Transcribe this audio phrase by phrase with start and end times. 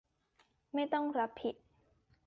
[0.73, 1.55] ไม่ต้องรับผิด